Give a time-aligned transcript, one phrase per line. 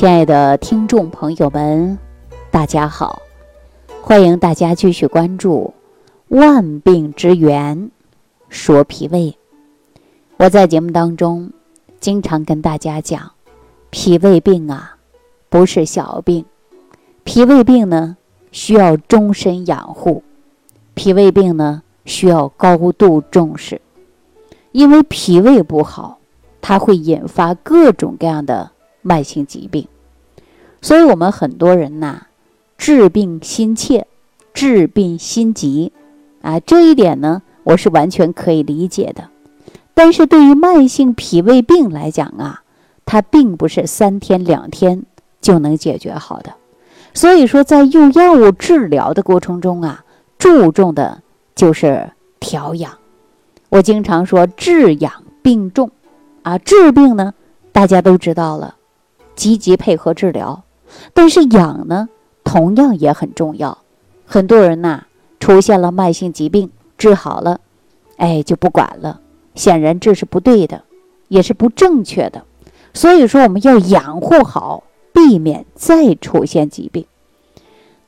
[0.00, 1.98] 亲爱的听众朋友们，
[2.50, 3.20] 大家好！
[4.00, 5.74] 欢迎大家继续关注
[6.34, 7.76] 《万病之源》，
[8.48, 9.36] 说脾胃。
[10.38, 11.52] 我在节目当中
[12.00, 13.32] 经常跟大家讲，
[13.90, 14.96] 脾胃病啊
[15.50, 16.46] 不是小病，
[17.22, 18.16] 脾胃病呢
[18.52, 20.22] 需要终身养护，
[20.94, 23.78] 脾胃病呢需要高度重视，
[24.72, 26.18] 因为脾胃不好，
[26.62, 28.70] 它会引发各种各样的。
[29.02, 29.86] 慢性疾病，
[30.80, 32.22] 所以我们很多人呐，
[32.76, 34.06] 治病心切，
[34.52, 35.92] 治病心急，
[36.42, 39.28] 啊，这一点呢，我是完全可以理解的。
[39.94, 42.62] 但是对于慢性脾胃病来讲啊，
[43.04, 45.04] 它并不是三天两天
[45.40, 46.54] 就能解决好的。
[47.12, 50.04] 所以说，在用药物治疗的过程中啊，
[50.38, 51.22] 注重的
[51.54, 52.92] 就是调养。
[53.68, 55.12] 我经常说，治养
[55.42, 55.90] 病重，
[56.42, 57.34] 啊，治病呢，
[57.72, 58.76] 大家都知道了。
[59.40, 60.64] 积极配合治疗，
[61.14, 62.10] 但是养呢，
[62.44, 63.78] 同样也很重要。
[64.26, 65.04] 很多人呐，
[65.38, 67.58] 出现了慢性疾病，治好了，
[68.18, 69.22] 哎，就不管了。
[69.54, 70.84] 显然这是不对的，
[71.28, 72.44] 也是不正确的。
[72.92, 74.84] 所以说，我们要养护好，
[75.14, 77.06] 避免再出现疾病。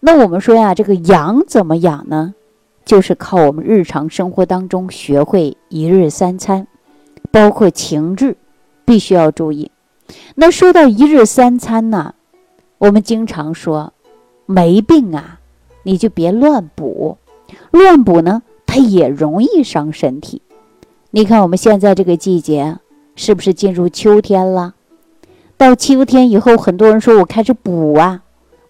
[0.00, 2.34] 那我们说呀，这个养怎么养呢？
[2.84, 6.66] 就是靠我们日常生活当中学会一日三餐，
[7.30, 8.36] 包括情志，
[8.84, 9.70] 必须要注意。
[10.34, 12.14] 那说到一日三餐呢，
[12.78, 13.92] 我们经常说，
[14.46, 15.40] 没病啊，
[15.82, 17.18] 你就别乱补，
[17.70, 20.42] 乱补呢，它也容易伤身体。
[21.10, 22.78] 你看我们现在这个季节，
[23.14, 24.74] 是不是进入秋天了？
[25.56, 28.22] 到秋天以后，很多人说我开始补啊，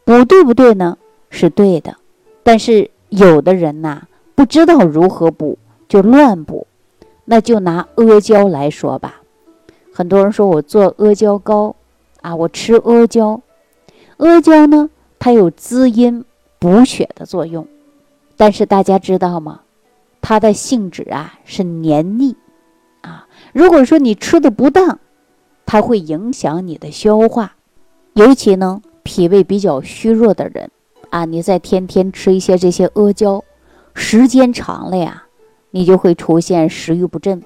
[0.05, 0.99] 补对不对呢？
[1.31, 1.97] 是对的，
[2.43, 4.03] 但是有的人呐，
[4.35, 6.67] 不知道如何补，就乱补。
[7.25, 9.22] 那就拿阿胶来说吧。
[9.95, 11.77] 很多人说我做阿胶糕，
[12.23, 13.41] 啊，我吃阿胶。
[14.17, 16.25] 阿胶呢，它有滋阴
[16.59, 17.67] 补血的作用，
[18.39, 19.61] 但是大家知道吗？
[20.23, 22.35] 它的性质啊是黏腻，
[23.03, 24.99] 啊，如果说你吃的不当，
[25.67, 27.57] 它会影响你的消化，
[28.15, 30.71] 尤其呢脾胃比较虚弱的人，
[31.11, 33.45] 啊，你再天天吃一些这些阿胶，
[33.95, 35.25] 时间长了呀，
[35.71, 37.43] 你就会出现食欲不振，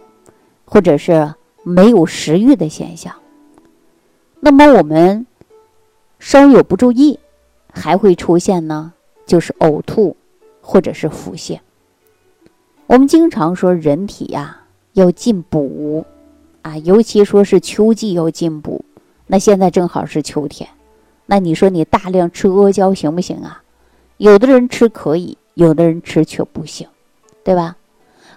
[0.64, 1.34] 或者是。
[1.68, 3.12] 没有食欲的现象，
[4.38, 5.26] 那么我们
[6.20, 7.18] 稍有不注意，
[7.72, 8.92] 还会出现呢，
[9.26, 10.16] 就是呕吐
[10.60, 11.58] 或者是腹泻。
[12.86, 14.62] 我们经常说人体呀
[14.92, 16.06] 要进补
[16.62, 18.84] 啊，尤其说是秋季要进补。
[19.26, 20.70] 那现在正好是秋天，
[21.26, 23.64] 那你说你大量吃阿胶行不行啊？
[24.18, 26.86] 有的人吃可以，有的人吃却不行，
[27.42, 27.76] 对吧？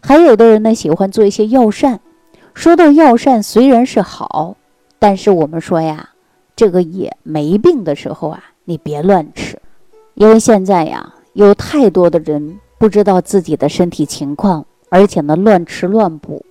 [0.01, 1.99] 还有的人呢喜欢做一些药膳。
[2.59, 4.57] 说到药膳，虽然是好，
[4.99, 6.09] 但是我们说呀，
[6.57, 9.57] 这个也没病的时候啊，你别乱吃，
[10.15, 16.45] 因为现在呀，有太多的人不知道自己的身体情况，而且呢乱吃乱补，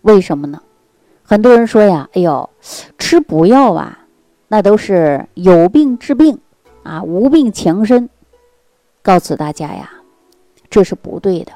[0.00, 0.60] 为什么呢？
[1.22, 2.50] 很多人说呀，哎呦，
[2.98, 4.00] 吃补药啊，
[4.48, 6.40] 那都是有病治病
[6.82, 8.10] 啊，无病强身。
[9.00, 9.88] 告诉大家呀，
[10.68, 11.52] 这是不对的。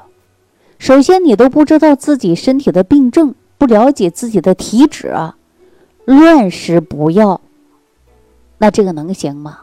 [0.79, 3.35] 首先，你都不知道自己身体的病症。
[3.57, 5.37] 不了解自己的体质啊，
[6.05, 7.41] 乱食补药，
[8.57, 9.61] 那这个能行吗？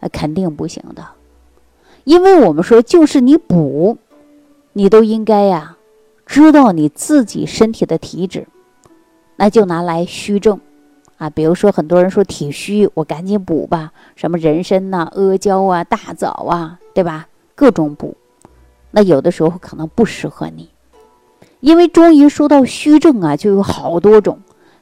[0.00, 1.06] 那肯定不行的，
[2.04, 3.96] 因为我们说，就是你补，
[4.74, 5.76] 你都应该呀，
[6.26, 8.46] 知道你自己身体的体质，
[9.36, 10.60] 那就拿来虚症
[11.16, 11.30] 啊。
[11.30, 17.26] 比如说，很多人说体虚，我赶紧补吧，什么人参呐、阿胶啊、大枣啊，对吧？
[17.54, 18.14] 各种补，
[18.90, 20.68] 那有的时候可能不适合你。
[21.64, 24.38] 因为中医说到虚症啊，就有好多种，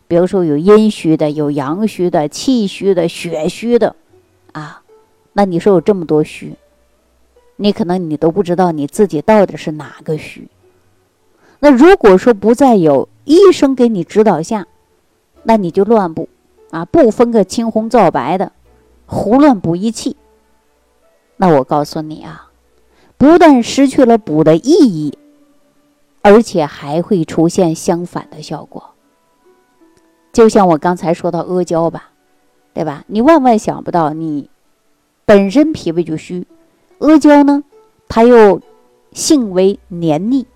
[0.09, 3.95] 比如说有阴虚的，有阳虚的，气虚的，血虚的，
[4.51, 4.83] 啊，
[5.33, 6.57] 那你说有这么多虚，
[7.55, 10.49] 你可能你都不知道你自己到底是哪个虚。
[11.61, 14.67] 那如果说不再有医生给你指导下，
[15.45, 16.29] 那你就乱补
[16.73, 18.51] 啊，不分个青红皂白的，
[19.07, 20.17] 胡乱补一气。
[21.37, 22.51] 那我告诉你啊，
[23.17, 25.17] 不但失去了补的意义。
[26.23, 28.91] 而且还会出现相反的效果，
[30.33, 32.11] 就像我刚才说到阿胶吧，
[32.73, 33.05] 对吧？
[33.09, 34.49] 你万万想不到，你
[35.25, 36.47] 本身脾胃就虚，
[37.01, 37.65] 阿胶呢，
[38.09, 38.61] 它又
[39.13, 40.47] 性为黏腻，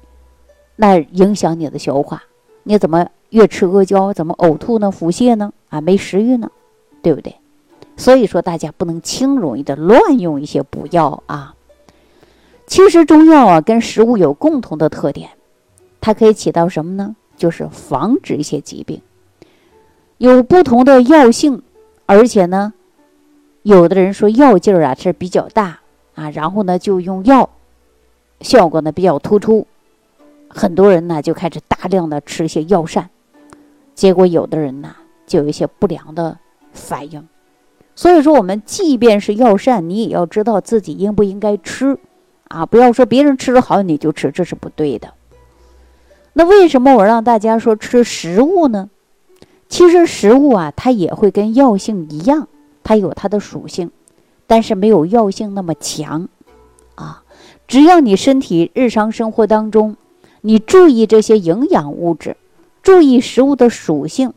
[0.77, 2.23] 那影响你的消化，
[2.63, 4.91] 你怎么越吃阿胶，怎么呕吐呢？
[4.91, 5.53] 腹泻呢？
[5.69, 6.49] 啊，没食欲呢，
[7.03, 7.35] 对不对？
[7.97, 11.55] 所以说，大家不能轻容易的乱用一些补药啊。
[12.67, 15.31] 其实中药啊，跟食物有共同的特点。
[16.07, 17.17] 它可以起到什么呢？
[17.37, 19.03] 就是防止一些疾病，
[20.19, 21.63] 有不同的药性，
[22.07, 22.73] 而且呢，
[23.65, 25.81] 有的人说药劲儿啊是比较大
[26.15, 27.51] 啊，然后呢就用药，
[28.41, 29.67] 效果呢比较突出，
[30.47, 33.11] 很多人呢就开始大量的吃一些药膳，
[33.97, 34.95] 结果有的人呢
[35.27, 36.39] 就有一些不良的
[36.73, 37.27] 反应。
[37.97, 41.99] 所以说，我们即便是药膳，你也要知道自己应不应该吃
[42.47, 45.13] 啊，不要说别人吃的好你就吃，这是不对的。
[46.39, 48.91] 那为什么我让大家说吃食物呢？
[49.71, 52.47] 其实食物啊，它也会跟药性一样，
[52.85, 53.91] 它有它的属性，
[54.47, 56.29] 但是没有药性那么强
[56.95, 57.23] 啊。
[57.67, 59.97] 只要你身体日常生活当中，
[60.43, 62.37] 你注意这些营养物质，
[62.83, 64.35] 注意食物的属性，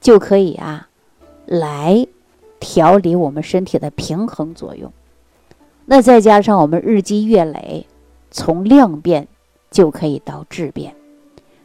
[0.00, 0.86] 就可以啊，
[1.44, 2.06] 来
[2.60, 4.92] 调理我们身体的平衡作用。
[5.86, 7.88] 那再加上我们日积月累，
[8.30, 9.26] 从量变
[9.72, 10.94] 就可以到质变。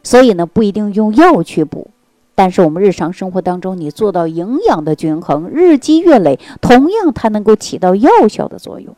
[0.08, 1.90] 所以呢，不一定用药去补，
[2.34, 8.96] 但是我们日常生活当中，你做到营养的均衡，日积月累，同样它能够起到药效的作用。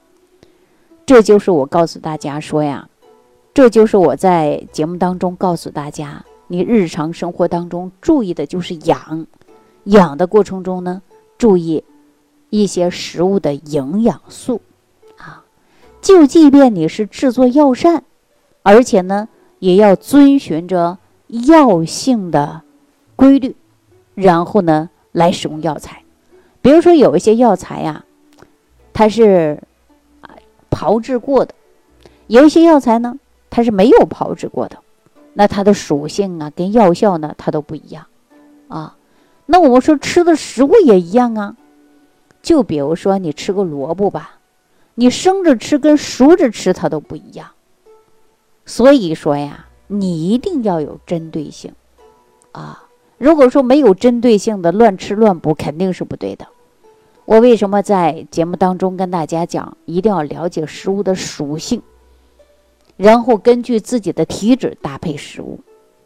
[1.05, 2.89] 这就是我告诉大家说呀，
[3.53, 9.27] 这就是我在节目当中告诉大家，你日常生活当中注意的就是养，
[9.83, 11.03] 养的过程中呢，
[11.37, 11.83] 注意
[12.51, 14.61] 一些食物的营养素
[15.17, 15.43] 啊，
[16.01, 18.05] 就即便你是制作药膳，
[18.63, 19.29] 而且呢。
[19.61, 20.97] 也要遵循着
[21.31, 22.63] 药性的
[23.17, 23.55] 规律，
[24.15, 26.03] 然后呢来使用药材。
[26.63, 28.05] 比如说有一些药材呀，
[28.93, 29.63] 它是
[30.21, 30.35] 啊
[30.69, 31.55] 炮制过的；
[32.27, 33.19] 有一些药材呢，
[33.49, 34.79] 它是没有炮制过的。
[35.33, 38.07] 那它的属性啊跟药效呢，它都不一样
[38.69, 38.97] 啊。
[39.47, 41.57] 那我们说吃的食物也一样啊。
[42.43, 44.39] 就比如说你吃个萝卜吧，
[44.95, 47.49] 你生着吃跟熟着吃它都不一样。
[48.67, 51.75] 所以说呀，你一定要有针对性，
[52.53, 52.85] 啊，
[53.19, 56.47] 如果说没有针对性的乱吃乱补，肯定是不对的。
[57.25, 61.83] 我为什么在节目当中跟大家讲，一定要了解食物的属性，
[62.97, 65.59] 然后根据自己的体质搭配食物，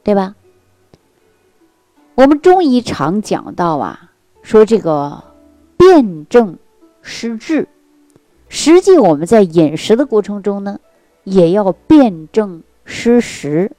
[0.02, 0.34] 对吧？
[2.14, 5.22] 我们中医常讲到啊，说这个
[5.76, 6.56] 辨证
[7.02, 7.68] 施治，
[8.48, 10.80] 实际我们在饮食的过程中呢。
[11.26, 13.72] 也要辨证失实。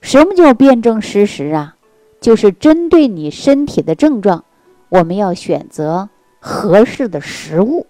[0.00, 1.76] 什么叫辨证施实啊？
[2.20, 4.44] 就是针对你身体的症状，
[4.88, 6.08] 我们要选择
[6.40, 7.86] 合适的食物，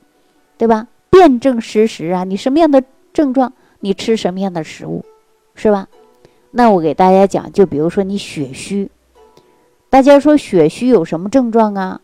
[0.59, 0.89] 对吧？
[1.09, 2.83] 辨证施食啊，你什么样的
[3.13, 5.05] 症状，你吃什么样的食物，
[5.55, 5.89] 是吧？
[6.51, 8.91] 那我给大家讲，就比如说你血虚，
[9.89, 12.01] 大家说血虚有什么症状啊？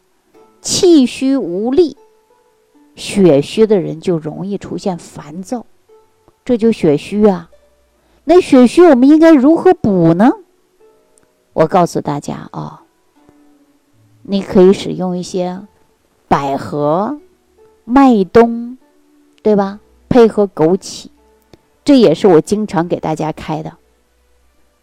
[0.61, 1.97] 气虚无力，
[2.94, 5.67] 血虚的人就容易出现烦躁。
[6.44, 7.50] 这就血虚啊，
[8.31, 10.31] 那血虚我们应该如何补呢？
[11.53, 12.82] 我告诉大家啊，
[14.23, 15.61] 你可以使用一些
[16.29, 17.19] 百合、
[17.85, 18.79] 麦冬，
[19.43, 19.81] 对吧？
[20.09, 21.06] 配合枸杞，
[21.82, 23.73] 这也是我经常给大家开的。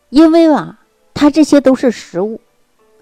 [0.10, 0.82] 因为啊，
[1.14, 2.42] 它这些都是食物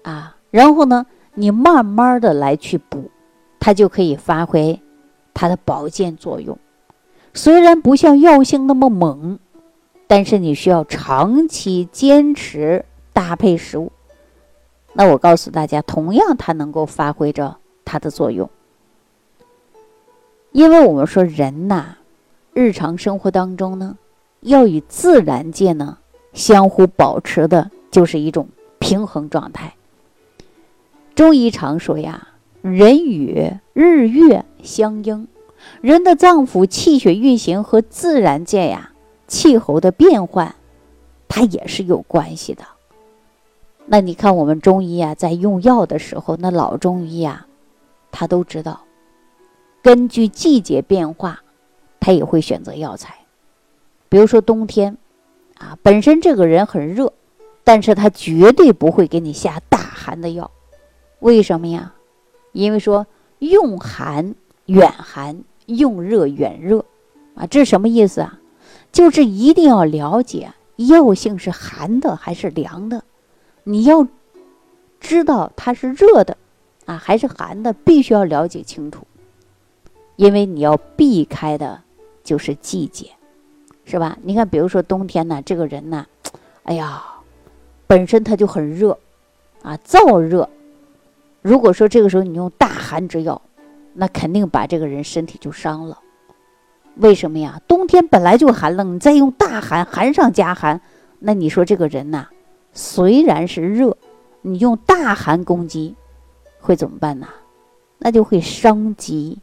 [0.02, 3.10] 啊，然后呢，你慢慢的来去补，
[3.58, 4.80] 它就可以发挥
[5.34, 6.56] 它的保健作用。
[7.34, 9.40] 虽然不像药性那么猛，
[10.06, 13.92] 但是你需要长期坚持搭配食物。
[14.92, 18.48] 那我告诉大家，同样它能够发挥着它的作用。
[20.52, 21.96] 因为我们说人呐，
[22.54, 23.98] 日常生活当中呢，
[24.40, 25.98] 要与自然界呢
[26.32, 28.48] 相互保持的就是一种
[28.78, 29.74] 平衡状态。
[31.14, 32.28] 中医常说呀，
[32.62, 35.28] 人与日月相应。
[35.80, 38.92] 人的脏腑气血运行和自然界呀
[39.26, 40.54] 气候的变换，
[41.28, 42.64] 它也是有关系的。
[43.86, 47.46] 那你看我们中医啊，在用药的时候，那老中医啊，
[48.10, 48.80] 他都知道，
[49.82, 51.40] 根据季节变化，
[52.00, 53.14] 他也会选择药材。
[54.08, 54.96] 比如说冬天，
[55.58, 57.12] 啊，本身这个人很热，
[57.64, 60.50] 但是他绝对不会给你下大寒的药。
[61.20, 61.92] 为什么呀？
[62.52, 63.06] 因为说
[63.38, 64.34] 用寒
[64.66, 65.44] 远寒。
[65.66, 66.84] 用热远热，
[67.34, 68.38] 啊，这是什么意思啊？
[68.96, 73.04] 就是一定要了解药性是寒的还是凉的，
[73.62, 74.08] 你要
[74.98, 76.38] 知道它是热的，
[76.86, 79.06] 啊还是寒的，必须要了解清楚。
[80.16, 81.82] 因为你要避开的
[82.24, 83.10] 就是季节，
[83.84, 84.16] 是吧？
[84.22, 86.06] 你看，比如说冬天呢，这个人呢，
[86.62, 87.04] 哎呀，
[87.86, 88.98] 本身他就很热，
[89.60, 90.48] 啊，燥热。
[91.42, 93.42] 如果说这个时候你用大寒之药，
[93.92, 96.00] 那肯定把这个人身体就伤了，
[96.96, 97.60] 为什么呀？
[97.68, 100.80] 冬天本来就寒冷，你再用大寒，寒上加寒，
[101.18, 102.28] 那你说这个人呐，
[102.72, 103.96] 虽然是热，
[104.40, 105.94] 你用大寒攻击，
[106.58, 107.28] 会怎么办呢？
[107.98, 109.38] 那就会伤及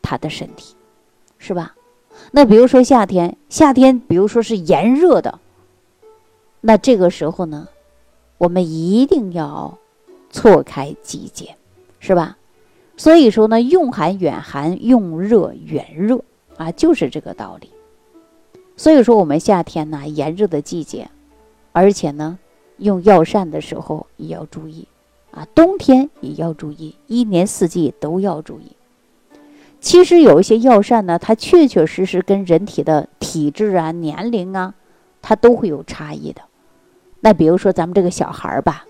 [0.00, 0.74] 他的身体，
[1.38, 1.74] 是吧？
[2.30, 5.38] 那比如说夏天，夏天比如说是炎热的，
[6.62, 7.68] 那这个时候呢，
[8.38, 9.76] 我们一定要
[10.30, 11.54] 错开季节，
[12.00, 12.38] 是吧？
[12.96, 16.24] 所以说呢，用寒远寒，用热远热
[16.56, 17.70] 啊，就是这个道理。
[18.76, 21.08] 所以说，我们夏天呢，炎热的季节，
[21.72, 22.38] 而且呢，
[22.78, 24.86] 用药膳的时候也要注意
[25.30, 28.72] 啊，冬天也要注意，一年四季都要注意。
[29.80, 34.74] 其实有一些药膳呢，它确确实实跟人体的体质啊、年龄啊，
[35.22, 36.42] 它都会有差异的。
[37.20, 38.84] 那比如说咱们这个小孩儿吧，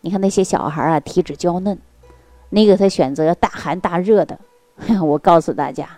[0.00, 1.78] 你看那些小孩啊，体质娇嫩，
[2.50, 4.38] 你给他选择大寒大热的，
[5.02, 5.88] 我告诉大家，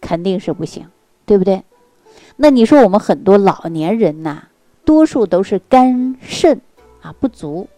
[0.00, 0.86] 肯定是不行，
[1.26, 1.64] 对不对？
[2.36, 4.44] 那你说我们很多老年人呐，
[4.84, 6.60] 多数都是肝肾
[7.02, 7.68] 啊不足，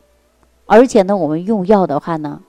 [0.67, 2.43] 而且呢，我们用药的话呢，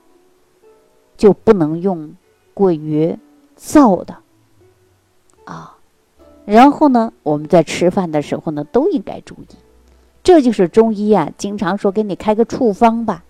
[1.16, 2.14] 就不能用
[2.54, 3.18] 过于。
[3.54, 4.16] 燥的
[5.44, 5.76] 啊，
[6.46, 9.54] 然后呢，我们在吃饭的时候呢，都应该注意。
[10.24, 13.22] 这就是中医啊，经常说给你开个处方吧。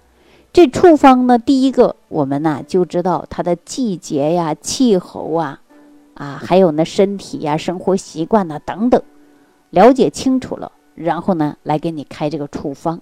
[0.51, 5.61] 这处方呢，第一个我们呢就知道它的季节呀、气候啊，
[6.23, 9.03] 啊，还有呢身体呀、生活习惯呐等等，
[9.71, 13.01] 了解清楚了，然后呢来给你开这个处方，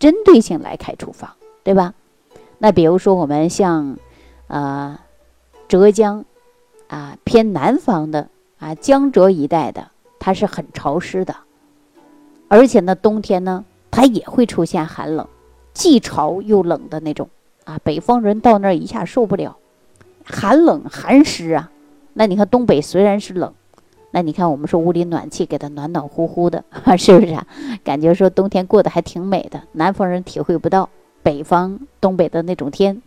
[0.00, 1.30] 针对性来开处方，
[1.62, 1.94] 对吧？
[2.58, 3.96] 那比如说我们像，
[4.48, 4.98] 呃，
[5.68, 6.24] 浙江。
[6.88, 8.28] 啊，偏南方的
[8.58, 11.36] 啊，江浙一带的，它是很潮湿的，
[12.48, 15.24] 而且呢，冬天呢，它也会出现寒冷，
[15.72, 17.30] 既潮又冷的那种
[17.62, 17.78] 啊。
[17.84, 19.56] 北方人到那儿一下受不了，
[20.24, 21.70] 寒冷寒湿啊。
[22.12, 23.52] 那你看东北虽然是冷，
[24.10, 26.64] 那你看我们说屋里暖气给它暖暖乎乎的，
[26.98, 27.46] 是不是啊？
[27.84, 29.62] 感觉说冬天过得还挺美的。
[29.72, 30.88] 南方人体会不到
[31.22, 33.00] 北方东北的那种天。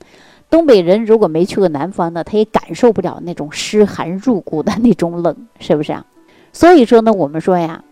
[0.49, 6.05] 东北人如果没去过南方呢，他也感受不了那种湿寒入骨的那种冷，是不是啊？
[6.51, 7.83] 所以说呢，我们说呀，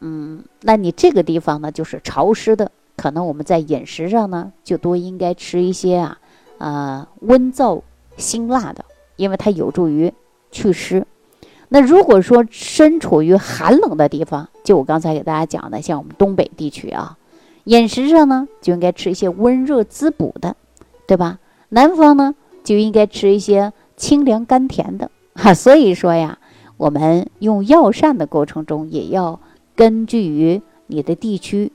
[0.00, 6.18] 嗯，那你这个地方呢就是潮湿的，可能我们在饮食上呢就多应该吃一些啊，
[6.58, 7.82] 呃，温燥
[8.16, 8.84] 辛辣的，
[9.16, 10.12] 因为它有助于
[10.56, 11.06] 祛湿。
[11.68, 17.18] 那如果说身处于寒冷的地方，就我刚才给大家讲的，像我们东北地区啊，
[17.64, 20.56] 饮食上呢就应该吃一些温热滋补的，
[21.06, 21.38] 对吧？
[21.68, 22.34] 南方呢，
[22.64, 25.52] 就应该吃一些清凉甘甜的哈。
[25.52, 26.38] 所以说呀，
[26.76, 29.40] 我们用药膳的过程中，也要
[29.74, 31.72] 根据于你的地区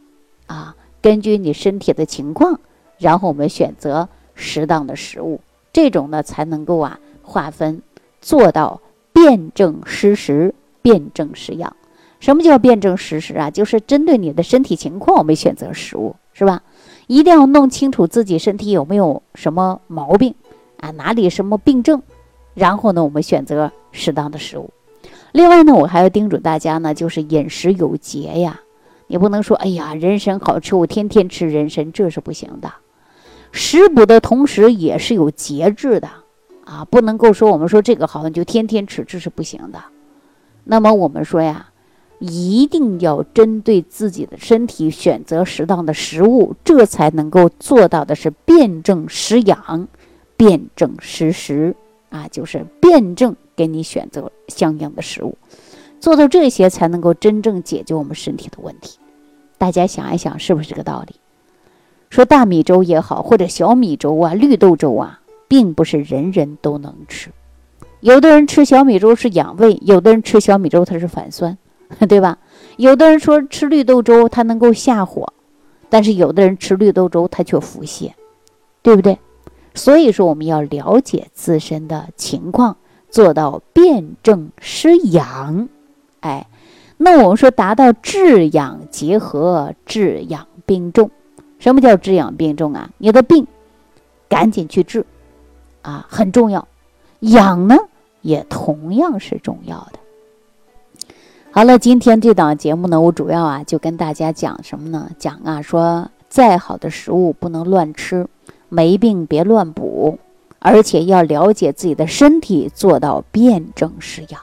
[0.47, 2.61] 啊，根据你身体的情况，
[2.97, 5.41] 然后我们选择适当的食物，
[5.73, 7.81] 这种呢才能够啊划分
[8.21, 8.79] 做到
[9.11, 11.75] 辨证施时，辨证施养。
[12.19, 13.49] 什么叫辨证施时啊？
[13.49, 16.61] 就是针对你的身体情况，我们选择食物，是吧？
[17.07, 20.35] 一定要弄清楚自己身体有没有什么毛病
[20.79, 22.03] 啊，哪里什么病症，
[22.53, 24.69] 然后呢，我们选择适当的食物。
[25.31, 28.61] 另外呢，我还要叮嘱大家呢，就是饮食有节呀，
[29.07, 32.71] 你不能说哎呀，人参好吃，我天天吃人参，这是不行的。
[33.51, 36.07] 食补的同时也是有节制的
[36.71, 39.79] 啊，不能够说我们说这个好你就天天吃，这是不行的。
[40.63, 41.67] 那么我们说呀。
[42.23, 49.87] 一定要针对自己的身体选择适当的食物，这才能够做到的是辨证施养、
[50.37, 51.75] 辨证施食
[52.11, 55.35] 啊，就是辨证给你选择相应的食物，
[55.99, 58.99] 做到这些才能够真正解决我们身体的问题。
[59.57, 61.15] 大家想一想，是不是这个道理？
[62.11, 65.20] 说大米粥也好，或者小米粥啊、绿豆粥啊，
[65.51, 67.29] 并不是人人都能吃。
[67.99, 71.57] 有的人吃小米粥是养胃，有的人吃小米粥它是反酸。
[72.07, 72.37] 对吧？
[72.77, 75.33] 有的人说吃绿豆粥它能够下火，
[75.89, 78.13] 但是有的人吃绿豆粥它却腹泻，
[78.81, 79.19] 对不对？
[79.75, 82.77] 所以说我们要了解自身的情况，
[83.09, 85.67] 做到辨证施养。
[86.21, 86.47] 哎，
[86.95, 91.11] 那我们说达到治养结合，治养并重。
[91.59, 92.89] 什么叫治养并重啊？
[92.99, 93.45] 你的病
[94.29, 95.05] 赶紧去治
[95.81, 96.67] 啊，很重要。
[97.19, 97.75] 养呢
[98.21, 99.99] 也同样是重要的。
[101.51, 105.11] 好了，今天这档节目呢，我主要啊就跟大家讲什么呢？
[105.19, 108.27] 讲啊，说再好的食物不能乱吃，
[108.69, 110.17] 没病别乱补，
[110.59, 114.41] 而且要了解自己的身体，做到辨证施养。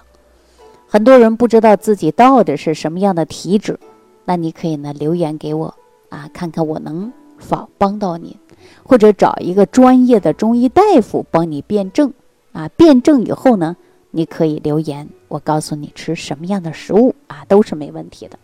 [0.87, 3.81] 很多人不知道自己到底是什么样的体质，
[4.27, 5.75] 那你可以呢留言给我
[6.11, 8.37] 啊，看看我能否帮到你，
[8.83, 12.13] 或者找一个专业的中医大夫帮你辩证。
[12.53, 13.77] 啊辩证以后呢
[14.11, 18.39] 你可以留言我告诉你吃什么样的食物啊都是没问题的。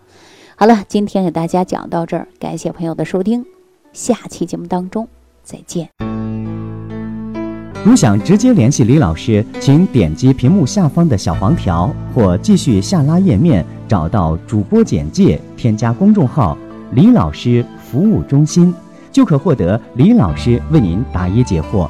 [0.57, 3.45] 好了今天给大家讲到这儿感谢朋友的收听
[3.93, 5.09] 下期节目当中
[5.43, 5.89] 再见。
[7.85, 16.57] 如想直接联系李老师请点击屏幕下方的小黄条或继续下拉页面找到主播简介添加公众号
[16.93, 18.75] 李老师服务中心
[19.15, 21.89] 就可获得李老师为您答疑解惑。